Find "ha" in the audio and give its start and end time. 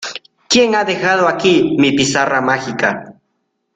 0.73-0.83